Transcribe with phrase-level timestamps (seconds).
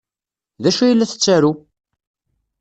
[0.63, 1.51] D acu ay la tettaru?